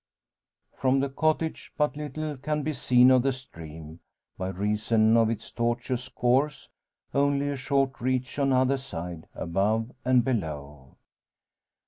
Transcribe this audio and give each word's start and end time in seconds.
From 0.75 0.99
the 0.99 1.09
cottage 1.11 1.73
but 1.77 1.95
little 1.95 2.35
can 2.35 2.63
be 2.63 2.73
seen 2.73 3.11
of 3.11 3.21
the 3.21 3.31
stream, 3.31 3.99
by 4.35 4.47
reason 4.47 5.15
of 5.15 5.29
its 5.29 5.51
tortuous 5.51 6.07
course; 6.09 6.69
only 7.13 7.49
a 7.49 7.55
short 7.55 8.01
reach 8.01 8.39
on 8.39 8.51
either 8.51 8.77
side, 8.77 9.27
above 9.35 9.91
and 10.03 10.25
below. 10.25 10.97